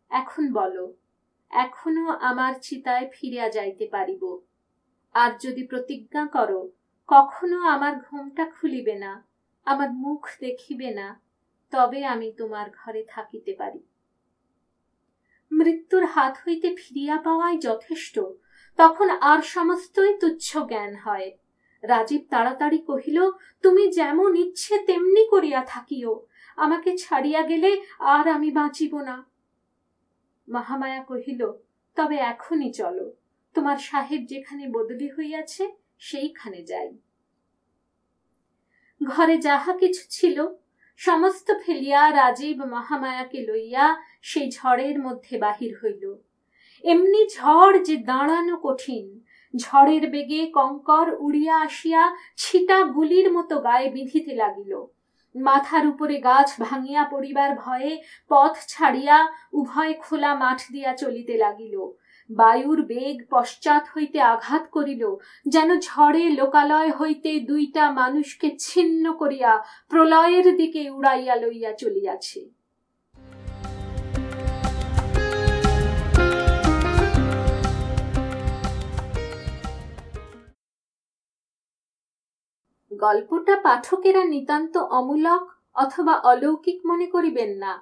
এখন 0.08 0.52
বলো, 0.52 0.94
এখনও 1.50 2.10
আমার 2.10 2.54
চিতায় 2.62 3.10
ফিরিয়া 3.12 3.48
যাইতে 3.48 3.86
পারিব। 3.86 4.40
আর 5.14 5.30
যদি 5.40 5.66
প্রতিজ্ঞা 5.66 6.26
করো, 6.26 6.70
কখনো 7.06 7.60
আমার 7.60 7.98
ঘুমটা 7.98 8.44
খুলিবে 8.44 8.94
না, 8.94 9.26
আমার 9.64 9.92
মুখ 9.92 10.28
দেখিবে 10.40 10.90
না, 10.90 11.20
তবে 11.70 12.04
আমি 12.04 12.32
তোমার 12.32 12.70
ঘরে 12.70 13.04
থাকিতে 13.08 13.54
পারি। 13.58 13.80
মৃত্যুর 15.52 16.04
হাত 16.04 16.36
হইতে 16.46 16.76
ফিরিয়া 16.76 17.16
পাওয়াই 17.16 17.58
যথেষ্ট। 17.58 18.20
তখন 18.76 19.10
আর 19.10 19.42
সমস্তই 19.42 20.18
তুচ্ছ 20.18 20.56
জ্ঞান 20.56 20.94
হয়। 20.94 21.30
রাজীব 21.82 22.26
তাড়াতাড়ি 22.30 22.78
কহিল, 22.78 23.30
তুমি 23.62 23.92
যেমন 23.92 24.36
ইচ্ছে 24.36 24.78
তেমনি 24.78 25.28
করিয়া 25.28 25.64
থাকিও। 25.68 26.26
আমাকে 26.56 26.98
ছাড়িয়া 26.98 27.42
গেলে 27.42 27.82
আর 27.98 28.28
আমি 28.28 28.50
বাঁচিব 28.50 29.00
না। 29.00 29.26
মহামায়া 30.48 31.04
কহিল, 31.04 31.52
তবে 31.94 32.16
এখনই 32.16 32.72
চলো। 32.72 33.12
তোমার 33.54 33.76
সাহেব 33.76 34.26
যেখানে 34.26 34.68
বদলি 34.68 35.08
হইয়াছে, 35.08 35.72
সেইখানে 35.98 36.62
যাই। 36.62 36.98
ঘরে 39.04 39.38
যাহা 39.38 39.72
কিছু 39.72 40.04
ছিল 40.08 40.48
সমস্ত 40.96 41.50
ফেলিয়া 41.66 42.02
রাজীব 42.12 42.58
মহামায়াকে 42.64 43.40
লইয়া 43.46 43.96
সেই 44.22 44.50
ঝড়ের 44.50 44.96
মধ্যে 45.00 45.38
বাহির 45.38 45.72
হইল। 45.82 46.04
এমনি 46.84 47.22
ঝড় 47.36 47.78
যে 47.78 47.96
দাঁড়ানো 47.96 48.56
কঠিন, 48.56 49.06
ঝড়ের 49.56 50.10
বেগে 50.10 50.42
কঙ্কর 50.46 51.06
উড়িয়া 51.20 51.56
আসিয়া 51.60 52.02
ছিটা 52.36 52.78
গুলির 52.82 53.32
মতো 53.32 53.60
গায়ে 53.60 53.88
বিঁধিতে 53.90 54.34
লাগিল। 54.34 54.72
মাথার 55.34 55.86
উপরে 55.86 56.16
গাছ 56.20 56.48
ভাঙিয়া 56.60 57.02
পড়িবার 57.04 57.50
ভয়ে 57.54 57.92
পথ 58.28 58.54
ছাড়িয়া 58.68 59.16
উভয় 59.52 59.94
খোলা 59.94 60.34
মাঠ 60.34 60.60
দিয়া 60.72 60.92
চলিতে 60.96 61.34
লাগিল। 61.36 61.76
বায়ুর 62.30 62.80
বেগ 62.82 63.16
পশ্চাৎ 63.30 63.84
হইতে 63.94 64.18
আঘাত 64.20 64.64
করিল, 64.72 65.02
যেন 65.46 65.70
ঝড়ে 65.80 66.24
লোকালয় 66.30 66.90
হইতে 66.90 67.30
দুইটা 67.40 67.84
মানুষকে 67.90 68.48
ছিন্ন 68.58 69.04
করিয়া 69.12 69.52
প্রলয়ের 69.88 70.46
দিকে 70.56 70.82
উড়াইয়া 70.90 71.36
লইয়া 71.36 71.72
চলিয়াছে। 71.72 72.40
গল্পটা 82.92 83.56
পাঠকেরা 83.56 84.22
নিতান্ত 84.24 84.74
অমূলক 84.98 85.42
অথবা 85.74 86.14
অলৌকিক 86.30 86.78
মনে 86.86 87.06
করিবেন 87.06 87.50
না। 87.56 87.72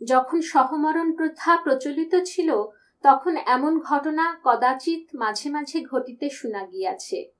যখন 0.00 0.40
সহমরণ 0.40 1.08
প্রথা 1.12 1.52
প্রচলিত 1.56 2.14
ছিল 2.24 2.50
তখন 3.02 3.36
এমন 3.36 3.80
ঘটনা 3.80 4.36
কদাচিৎ 4.44 5.16
মাঝে 5.16 5.50
মাঝে 5.50 5.84
ঘটিতে 5.84 6.30
শোনা 6.30 6.66
গিয়াছে। 6.66 7.30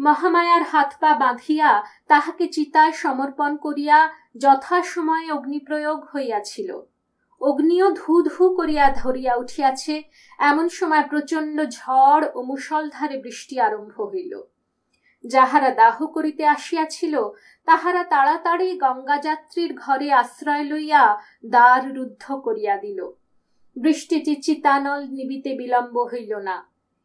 মহামায়ার 0.00 0.62
হাত 0.62 0.94
পা 1.00 1.14
বাঁধিয়া 1.14 1.82
তাহাকে 2.08 2.48
চিতায় 2.48 2.92
সমর্পণ 2.92 3.56
করিয়া 3.56 4.10
যথাসময়ে 4.36 5.32
অগ্নিপ্রয়োগ 5.32 6.04
হইয়াছিল। 6.14 6.80
অগ্নিও 7.40 7.90
ধু 7.90 8.22
ধু 8.22 8.54
করিয়া 8.54 8.90
ধরিয়া 8.90 9.34
উঠিয়াছে, 9.34 10.02
এমন 10.38 10.68
সময় 10.68 11.08
প্রচণ্ড 11.08 11.64
ঝড় 11.70 12.26
ও 12.34 12.42
মুসলধারে 12.42 13.18
বৃষ্টি 13.18 13.60
আরম্ভ 13.60 14.00
হইল। 14.00 14.42
যাহারা 15.24 15.70
দাহ 15.70 16.06
করিতে 16.06 16.46
আসিয়াছিল, 16.46 17.28
তাহারা 17.64 18.04
তাড়াতাড়ি 18.04 18.78
গঙ্গাযাত্রীর 18.78 19.74
ঘরে 19.74 20.12
আশ্রয় 20.12 20.64
লইয়া 20.64 21.22
দ্বার 21.46 21.94
রুদ্ধ 21.94 22.34
করিয়া 22.36 22.76
দিল। 22.76 23.21
বৃষ্টিটি 23.76 24.34
চিতানল 24.36 25.00
নিবিতে 25.10 25.50
বিলম্ব 25.54 25.96
হইল 26.12 26.32
না। 26.48 26.56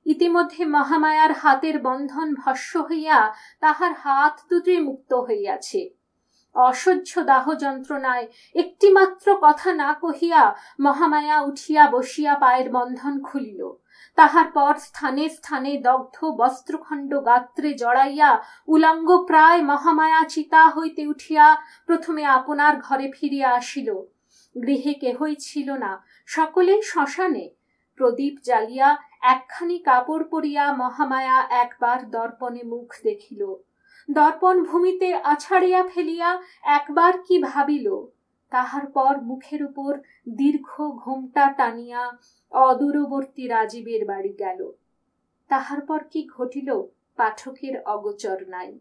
ইতিমধ্যে 0.05 0.63
মহামায়ার 0.65 1.33
হাতের 1.33 1.77
বন্ধন 1.81 2.27
ভস্য 2.35 2.71
হইয়া 2.89 3.19
তাহার 3.59 3.93
হাত 3.93 4.35
দুটি 4.49 4.75
মুক্ত 4.79 5.11
হইয়াছে। 5.27 5.81
অসহ্য 6.55 7.11
দাহ 7.23 7.45
যন্ত্রণায় 7.63 8.25
একটিমাত্র 8.55 9.27
কথা 9.41 9.69
না 9.73 9.89
কহিয়া 9.93 10.43
মহামায়া 10.79 11.37
উঠিয়া 11.41 11.83
বসিয়া 11.91 12.33
পায়ের 12.35 12.67
বন্ধন 12.69 13.13
খুলিল। 13.23 13.61
তাহার 14.15 14.47
পর 14.51 14.73
স্থানে 14.77 15.29
স্থানে 15.29 15.71
দগ্ধ 15.77 16.17
বস্ত্রখণ্ড 16.25 17.11
গাত্রে 17.25 17.69
জড়াইয়া 17.73 18.31
উলঙ্গ 18.67 19.09
প্রায় 19.27 19.59
মহামায়া 19.61 20.21
চিতা 20.27 20.63
হইতে 20.69 21.03
উঠিয়া 21.07 21.45
প্রথমে 21.85 22.23
আপনার 22.25 22.73
ঘরে 22.81 23.07
ফিরিয়া 23.11 23.49
আসিল। 23.51 23.89
গৃহে 24.61 24.93
কেহই 24.93 25.35
ছিল 25.35 25.71
না, 25.71 26.05
সকলেই 26.25 26.81
শ্মশানে। 26.81 27.49
প্রদীপ 27.95 28.39
জ্বালিয়া 28.43 28.97
একখানি 29.21 29.79
কাপড় 29.79 30.23
পরিয়া 30.23 30.73
মহামায়া 30.73 31.47
একবার 31.49 32.09
দর্পণে 32.09 32.63
মুখ 32.63 32.95
দেখিল। 33.03 33.55
দর্পণ 34.11 34.63
ভূমিতে 34.63 35.13
আছাড়িয়া 35.13 35.83
ফেলিয়া 35.87 36.41
একবার 36.63 37.13
কি 37.21 37.43
ভাবিল? 37.43 38.05
তাহার 38.49 38.87
পর 38.87 39.21
মুখের 39.21 39.65
উপর 39.65 39.99
দীর্ঘ 40.29 40.81
ঘোমটা 40.81 41.53
টানিয়া 41.53 42.17
অদূরবর্তী 42.51 43.47
রাজীবের 43.47 44.05
বাড়ি 44.05 44.33
গেল। 44.33 44.71
তাহার 45.47 45.81
পর 45.81 45.99
কি 46.11 46.29
ঘটিল 46.37 46.81
পাঠকের 47.15 47.83
অগোচর 47.83 48.37
নাই। 48.47 48.79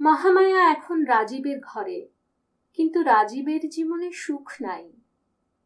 মহামায়া 0.00 0.70
এখন 0.70 1.04
রাজীবের 1.04 1.60
ঘরে। 1.60 2.11
কিন্তু 2.74 3.02
রাজীবের 3.02 3.68
জীবনে 3.68 4.12
সুখ 4.12 4.52
নাই। 4.60 4.92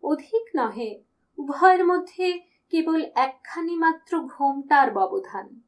অধিক 0.03 0.49
নহে, 0.57 1.03
উভয়ের 1.38 1.87
মধ্যে 1.87 2.40
কেবল 2.71 3.05
একখানি 3.14 3.77
মাত্র 3.77 4.21
ঘোমটার 4.21 4.90
ব্যবধান। 4.90 5.61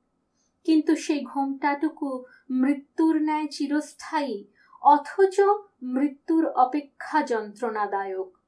কিন্তু 0.64 0.96
সেই 0.96 1.24
ঘোমটাটুকু 1.24 2.24
মৃত্যুর 2.50 3.22
ন্যায় 3.22 3.46
চিরস্থায়ী, 3.46 4.44
অথচ 4.82 5.40
মৃত্যুর 5.82 6.46
অপেক্ষা 6.46 7.22
যন্ত্রণাদায়ক। 7.22 8.38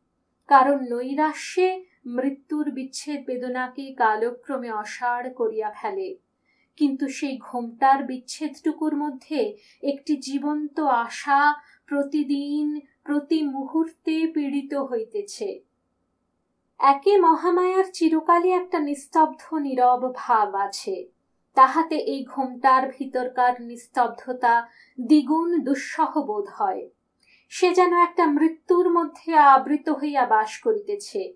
কারণ 0.48 0.84
নৈরাশ্যে 0.90 1.84
মৃত্যুর 2.06 2.70
বিচ্ছেদ 2.70 3.26
বেদনাকে 3.26 3.94
কালক্রমে 3.94 4.70
অসাড় 4.70 5.30
করিয়া 5.30 5.70
ফেলে। 5.70 6.18
কিন্তু 6.76 7.08
সেই 7.08 7.38
ঘোমটার 7.38 8.04
বিচ্ছেদটুকুর 8.04 8.96
মধ্যে 8.96 9.56
একটি 9.82 10.16
জীবন্ত 10.16 10.80
আশা 10.80 11.54
প্রতিদিন, 11.90 12.80
প্রতি 13.04 13.42
মুহূর্তে 13.42 14.26
পীড়িত 14.34 14.74
হইতেছে। 14.74 15.60
একে 16.80 17.18
মহামায়ার 17.18 17.84
চিরকালই 17.92 18.50
একটা 18.50 18.78
নিস্তব্ধ 18.78 19.54
নীরব 19.54 20.12
ভাব 20.14 20.54
আছে। 20.54 21.08
তাহাতে 21.54 21.96
এই 21.96 22.24
ঘোমটার 22.24 22.82
ভিতরকার 22.98 23.62
নিস্তব্ধতা 23.62 24.68
দ্বিগুণ 24.98 25.60
দুঃসহ 25.60 26.12
বোধ 26.22 26.44
হয়। 26.52 26.88
সে 27.48 27.74
যেন 27.74 27.92
একটা 27.96 28.26
মৃত্যুর 28.26 28.90
মধ্যে 28.90 29.34
আবৃত 29.34 29.88
হইয়া 29.88 30.26
বাস 30.26 30.58
করিতেছে। 30.58 31.34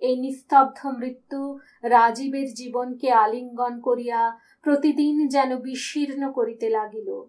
এই 0.00 0.16
নিস্তব্ধ 0.16 0.86
মৃত্যু 0.86 1.58
রাজীবের 1.82 2.54
জীবনকে 2.54 3.12
আলিঙ্গন 3.12 3.80
করিয়া 3.80 4.38
প্রতিদিন 4.62 5.28
যেন 5.28 5.56
বিশীর্ণ 5.56 6.32
করিতে 6.32 6.70
লাগিল। 6.70 7.26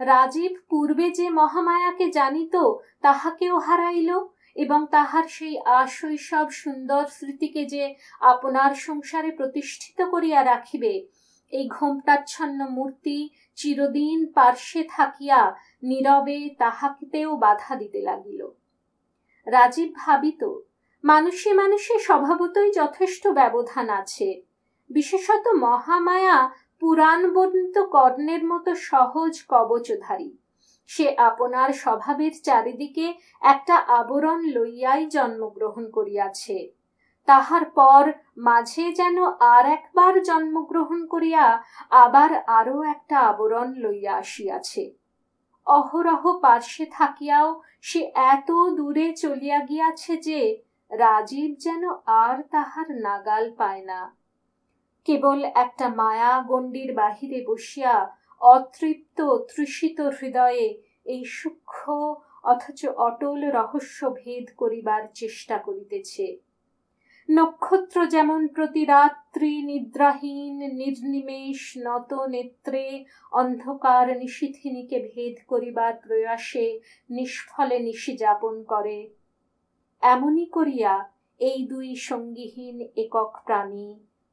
রাজীব 0.00 0.52
পূর্বে 0.68 1.10
যে 1.10 1.30
মহামায়াকে 1.30 2.10
জানিত, 2.10 2.54
তাহাকেও 3.00 3.58
হারাইল 3.58 4.10
এবং 4.54 4.86
তাহার 4.90 5.24
সেই 5.28 5.58
আশৈশব 5.58 6.50
সুন্দর 6.50 7.04
স্মৃতিকে 7.06 7.64
যে 7.64 7.94
আপনার 8.20 8.74
সংসারে 8.74 9.30
প্রতিষ্ঠিত 9.30 10.02
করিয়া 10.02 10.44
রাখিবে, 10.44 11.08
এই 11.52 11.68
ঘোমটাচ্ছন্ন 11.68 12.68
মূর্তি 12.68 13.28
চিরদিন 13.54 14.32
পার্শ্বে 14.32 14.84
থাকিয়া 14.84 15.54
নীরবে 15.82 16.50
তাহাকেও 16.58 17.36
বাধা 17.36 17.76
দিতে 17.76 18.02
লাগিল। 18.02 18.48
রাজীব 19.46 19.90
ভাবিত, 19.94 20.42
মানুষে 21.04 21.54
মানুষে 21.54 21.98
স্বভাবতই 21.98 22.72
যথেষ্ট 22.72 23.28
ব্যবধান 23.28 23.90
আছে। 23.90 24.42
বিশেষত 24.90 25.48
মহামায়া 25.48 26.50
পুরাণ 26.80 27.34
বর্ণিত 27.34 27.78
কর্ণের 27.78 28.44
মতো 28.44 28.74
সহজ 28.74 29.44
কবচধারী। 29.48 30.36
সে 30.86 31.16
আপনার 31.16 31.72
স্বভাবের 31.72 32.32
চারিদিকে 32.42 33.14
একটা 33.40 33.76
আবরণ 33.76 34.40
লইয়াই 34.40 35.06
জন্মগ্রহণ 35.06 35.90
করিয়াছে। 35.90 36.72
তাহার 37.26 37.64
পর 37.64 38.12
মাঝে 38.36 38.92
যেন 38.92 39.24
আর 39.24 39.66
একবার 39.66 40.22
জন্মগ্রহণ 40.22 41.06
করিয়া 41.06 41.62
আবার 41.90 42.44
আরও 42.46 42.82
একটা 42.82 43.18
আবরণ 43.20 43.72
লইয়া 43.74 44.14
আসিয়াছে। 44.14 44.94
অহরহ 45.66 46.38
পার্শ্বে 46.38 46.86
থাকিয়াও 46.86 47.60
সে 47.82 48.10
এত 48.14 48.50
দূরে 48.50 49.14
চলিয়া 49.14 49.58
গিয়াছে 49.60 50.16
যে, 50.16 50.62
রাজীব 50.90 51.56
যেন 51.58 51.88
আর 52.06 52.42
তাহার 52.42 52.96
নাগাল 52.96 53.50
পায় 53.56 53.84
না। 53.84 54.15
কেবল 55.06 55.40
একটা 55.54 55.86
মায়া 55.88 56.32
গণ্ডির 56.42 56.90
বাহিরে 56.94 57.40
বসিয়া 57.46 57.94
অতৃপ্ত 58.40 59.18
তৃষিত 59.50 60.00
হৃদয়ে 60.18 60.66
এই 61.06 61.22
সূক্ষ্ম 61.24 62.14
অথচ 62.44 62.80
অটল 62.98 63.40
রহস্য 63.50 63.98
ভেদ 64.10 64.46
করিবার 64.56 65.02
চেষ্টা 65.14 65.56
করিতেছে। 65.58 66.26
নক্ষত্র 67.28 67.98
যেমন 68.06 68.40
প্রতি 68.46 68.82
রাত্রি 68.84 69.52
নিদ্রাহীন, 69.62 70.56
নির্নিমেষ, 70.76 71.60
নত 71.78 72.10
নেত্রে 72.28 72.84
অন্ধকার 73.32 74.06
নিশিথিনীকে 74.16 74.98
ভেদ 75.10 75.36
করিবার 75.48 75.92
প্রয়াসে 76.04 76.66
নিষ্ফলে 77.10 77.78
নিশি 77.78 78.12
যাপন 78.16 78.54
করে, 78.62 78.98
এমনই 80.02 80.46
করিয়া 80.46 80.92
এই 81.40 81.58
দুই 81.66 81.88
সঙ্গীহীন 82.08 82.76
একক 82.96 83.32
প্রাণী 83.44 83.88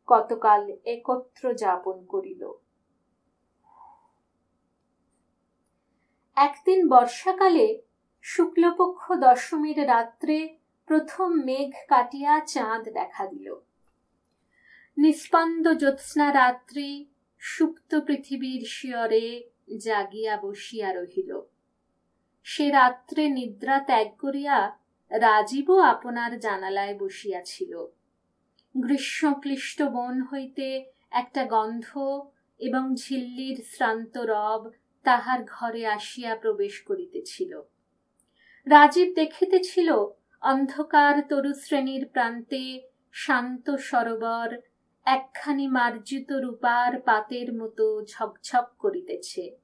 কতকাল 0.08 0.78
একত্র 0.86 1.54
যাপন 1.54 2.06
করিল। 2.06 2.52
একদিন 6.36 6.88
বর্ষাকালে 6.88 7.82
শুক্লপক্ষ 8.22 9.12
দশমীর 9.14 9.88
রাত্রে 9.88 10.58
প্রথম 10.86 11.30
মেঘ 11.46 11.74
কাটিয়া 11.88 12.40
চাঁদ 12.46 12.84
দেখা 12.90 13.26
দিল। 13.28 13.56
নিস্পন্দ 14.98 15.74
জ্যোৎস্না 15.74 16.34
রাত্রি 16.34 17.06
সুপ্ত 17.38 18.00
পৃথিবীর 18.00 18.62
শিয়রে 18.66 19.26
জাগিয়া 19.78 20.38
বসিয়া 20.38 20.94
রহিল। 20.94 21.42
সে 22.44 22.72
রাত্রে 22.72 23.30
নিদ্রা 23.30 23.80
ত্যাগ 23.80 24.08
করিয়া 24.20 24.78
রাজীবও 25.12 25.80
আপনার 25.80 26.40
জানালায় 26.40 26.98
বসিয়াছিল। 26.98 27.88
গ্রীষ্মক্লিষ্ট 28.76 29.82
বন 29.82 30.22
হইতে 30.22 30.68
একটা 31.12 31.46
গন্ধ 31.46 31.88
এবং 32.60 32.96
ঝিল্লির 32.96 33.58
শ্রান্ত 33.72 34.18
রব 34.18 34.62
তাহার 35.06 35.40
ঘরে 35.48 35.88
আসিয়া 35.88 36.36
প্রবেশ 36.36 36.82
করিতেছিল। 36.82 37.62
রাজীব 38.68 39.10
দেখিতেছিল 39.16 39.90
অন্ধকার 40.42 41.16
তরুশ্রেণীর 41.30 42.04
প্রান্তে 42.08 42.64
শান্ত 43.12 43.76
সরোবর 43.76 44.50
একখানি 45.06 45.68
মার্জিত 45.68 46.32
রূপার 46.32 47.02
পাতের 47.02 47.50
মতো 47.54 47.86
ঝকঝক 48.06 48.68
করিতেছে। 48.80 49.58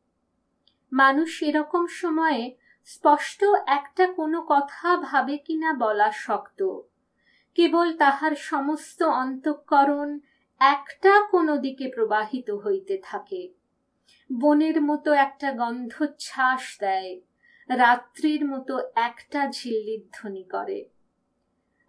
মানুষ 0.92 1.44
এরকম 1.44 1.88
সময়ে 1.88 2.56
স্পষ্ট 2.86 3.44
একটা 3.68 4.06
কোনো 4.14 4.42
কথা 4.42 4.98
ভাবে 4.98 5.38
কিনা 5.38 5.74
বলা 5.74 6.12
শক্ত। 6.12 6.62
কেবল 7.56 7.94
তাহার 7.98 8.36
সমস্ত 8.36 9.04
অন্তঃকরণ 9.04 10.20
একটা 10.62 11.28
কোনো 11.32 11.58
দিকে 11.58 11.92
প্রবাহিত 11.96 12.52
হইতে 12.52 12.98
থাকে। 13.04 13.54
বনের 14.32 14.82
মতো 14.82 15.12
একটা 15.12 15.52
গন্ধ 15.52 15.94
ছাস 16.20 16.78
দেয়, 16.80 17.20
রাত্রির 17.70 18.46
মতো 18.46 18.74
একটা 18.96 19.52
ঝিল্লির 19.52 20.04
ধ্বনি 20.14 20.44
করে। 20.44 20.90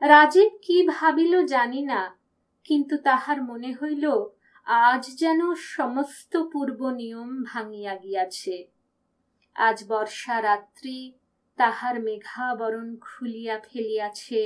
রাজীব 0.03 0.51
কি 0.63 0.87
ভাবিল 0.87 1.47
জানি 1.47 1.83
না, 1.83 2.17
কিন্তু 2.65 2.97
তাহার 2.99 3.43
মনে 3.43 3.75
হইল 3.75 4.05
আজ 4.67 5.05
যেন 5.17 5.55
সমস্ত 5.55 6.37
পূর্ব 6.53 6.91
নিয়ম 6.91 7.43
ভাঙিয়া 7.43 7.95
গিয়াছে। 7.95 8.69
আজ 9.55 9.85
বর্ষা 9.89 10.43
রাত্রি, 10.43 11.13
তাহার 11.57 12.03
মেঘাবরণ 12.03 12.97
খুলিয়া 12.97 13.57
ফেলিয়াছে 13.59 14.43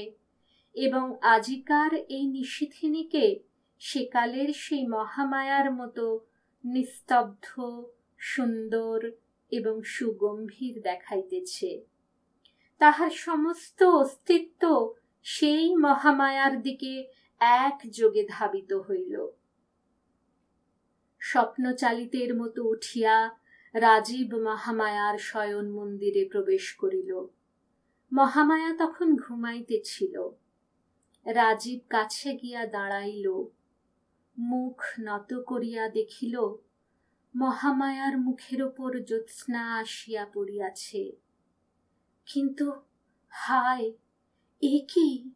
এবং 0.75 1.17
আজিকার 1.23 1.95
এই 1.95 2.27
নিশিথিনীকে 2.27 3.41
সেকালের 3.79 4.53
সেই 4.53 4.87
মহামায়ার 4.87 5.75
মতো 5.75 6.21
নিস্তব্ধ, 6.65 7.61
সুন্দর 8.19 9.11
এবং 9.51 9.83
সুগম্ভীর 9.83 10.83
দেখাইতেছে। 10.83 11.85
তাহার 12.79 13.11
সমস্ত 13.11 13.83
অস্তিত্ব 13.83 14.95
সেই 15.23 15.77
মহামায়ার 15.77 16.63
দিকে 16.63 17.07
এক 17.41 17.91
যোগে 17.91 18.27
ধাবিত 18.31 18.73
হইল। 18.73 19.27
স্বপ্নচালিতের 21.19 22.37
মতো 22.37 22.65
উঠিয়া 22.65 23.31
রাজীব 23.75 24.35
মহামায়ার 24.35 25.19
শয়ন 25.19 25.71
মন্দিরে 25.71 26.25
প্রবেশ 26.25 26.75
করিল। 26.75 27.27
মহামায়া 28.13 28.77
তখন 28.79 29.17
ঘুমাইতেছিল। 29.17 30.31
রাজীব 31.27 31.81
কাছে 31.91 32.37
গিয়া 32.37 32.67
দাঁড়াইল। 32.67 33.45
মুখ 34.39 34.83
নত 35.01 35.35
করিয়া 35.35 35.89
দেখিল, 35.89 36.41
মহামায়ার 37.37 38.19
মুখের 38.19 38.63
ওপর 38.63 39.01
জ্যোৎস্না 39.01 39.75
আসিয়া 39.75 40.27
পড়িয়াছে। 40.35 41.13
কিন্তু, 42.27 42.73
হায়, 43.29 43.93
এ 44.63 44.87
কি? 44.95 45.31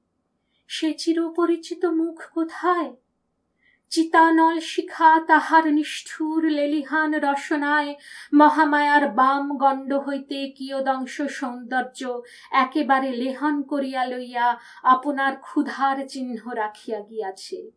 সে 0.67 0.95
চিরপরিচিত 0.95 1.85
মুখ 1.85 2.23
কোথায়? 2.35 2.97
চিতানল 3.91 4.61
শিখা 4.61 5.21
তাহার 5.27 5.73
নিষ্ঠুর 5.73 6.45
লেলিহান 6.45 7.15
রসনায়, 7.15 7.95
মহামায়ার 8.35 9.09
বাম 9.09 9.57
গণ্ড 9.57 9.95
হইতে 9.95 10.51
কিয়দংশ 10.51 11.23
সৌন্দর্য 11.23 12.23
একেবারে 12.51 13.13
লেহন 13.13 13.63
করিয়া 13.63 14.05
লইয়া 14.05 14.59
আপনার 14.83 15.37
ক্ষুধার 15.37 16.09
চিহ্ন 16.09 16.53
রাখিয়া 16.53 17.01
গিয়াছে। 17.01 17.71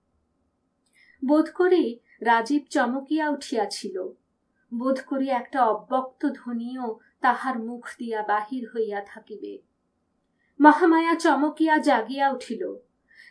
বোধ 1.25 1.49
করি 1.53 1.99
রাজীব 2.21 2.63
চমকিয়া 2.69 3.29
উঠিয়াছিল। 3.29 4.07
বোধ 4.73 5.01
করি 5.07 5.29
একটা 5.29 5.65
অব্যক্ত 5.65 6.25
ধ্বনিও 6.33 6.99
তাহার 7.21 7.59
মুখ 7.59 7.89
দিয়া 7.99 8.21
বাহির 8.23 8.67
হইয়া 8.75 9.01
থাকিবে। 9.01 9.57
মহামায়া 10.59 11.15
চমকিয়া 11.15 11.77
জাগিয়া 11.77 12.29
উঠিল। 12.31 12.75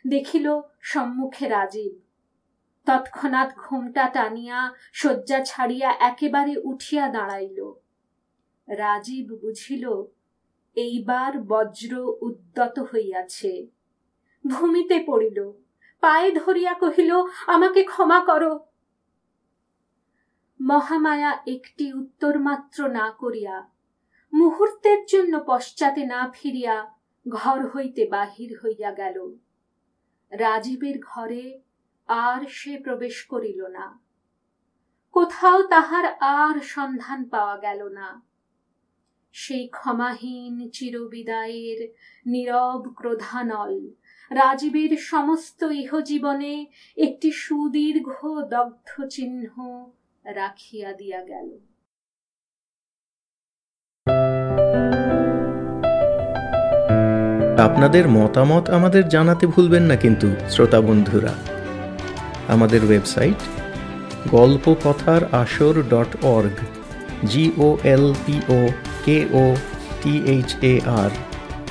দেখিল 0.07 0.61
সম্মুখে 0.81 1.49
রাজীব। 1.49 2.10
তৎক্ষণাৎ 2.87 3.55
ঘোমটা 3.55 4.09
টানিয়া 4.09 4.75
শয্যা 4.93 5.45
ছাড়িয়া 5.45 5.91
একেবারে 6.01 6.55
উঠিয়া 6.65 7.09
দাঁড়াইল। 7.09 7.59
রাজীব 8.69 9.29
বুঝিল, 9.43 9.85
এইবার 10.77 11.33
বজ্র 11.43 11.93
উদ্যত 12.21 12.77
হইয়াছে। 12.79 13.67
ভূমিতে 14.47 15.05
পড়িল, 15.07 15.53
পায়ে 16.01 16.31
ধরিয়া 16.33 16.75
কহিল, 16.75 17.13
আমাকে 17.47 17.85
ক্ষমা 17.85 18.21
করো। 18.21 18.53
মহামায়া 20.61 21.33
একটি 21.47 21.93
উত্তর 21.93 22.39
মাত্র 22.39 22.89
না 22.89 23.11
করিয়া 23.19 23.57
মুহূর্তের 24.33 25.01
জন্য 25.07 25.35
পশ্চাতে 25.47 26.07
না 26.07 26.31
ফিরিয়া 26.35 26.77
ঘর 27.29 27.67
হইতে 27.67 28.09
বাহির 28.09 28.51
হইয়া 28.65 28.91
গেল। 28.93 29.17
রাজীবের 30.33 30.97
ঘরে 31.03 31.63
আর 32.11 32.47
সে 32.49 32.77
প্রবেশ 32.77 33.25
করিল 33.25 33.67
না। 33.67 33.99
কোথাও 35.13 35.63
তাহার 35.63 36.05
আর 36.21 36.61
সন্ধান 36.61 37.25
পাওয়া 37.25 37.57
গেল 37.59 37.89
না। 37.89 38.23
সেই 39.33 39.69
ক্ষমাহীন 39.69 40.71
চিরবিদায়ের 40.71 41.89
নীরব 42.27 42.93
ক্রোধানল 42.97 43.91
রাজীবের 44.31 44.97
সমস্ত 44.97 45.63
ইহজীবনে 45.63 46.67
একটি 46.97 47.31
সুদীর্ঘ 47.33 48.27
দগ্ধ 48.51 49.07
চিহ্ন 49.07 49.47
রাখিয়া 50.25 50.93
দিয়া 50.93 51.25
গেল। 51.25 51.59
আপনাদের 57.61 58.09
মতামত 58.09 58.71
আমাদের 58.71 59.09
জানাতে 59.09 59.47
ভুলবেন 59.47 59.83
না 59.83 59.97
কিন্তু, 59.97 60.29
শ্রোতা 60.51 60.81
বন্ধুরা। 60.81 61.60
আমাদের 62.51 62.83
ওয়েবসাইট 62.85 63.41
গল্প 64.33 64.65
কথার 64.85 65.23
আসর 65.35 65.75
dot 65.91 66.11
org 66.29 66.57
G O 67.27 67.69
L 67.87 68.07
P O 68.25 68.61
K 69.05 69.19
O 69.35 69.45
T 70.01 70.15
H 70.27 70.49
A 70.65 70.75
R 71.01 71.11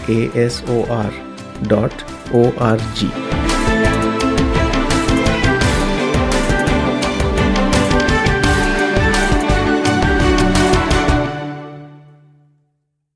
A 0.09 0.19
S 0.37 0.55
O 0.69 0.77
R 0.99 1.11
dot 1.69 1.95
O 2.33 2.41
R 2.61 2.79
G 2.95 3.09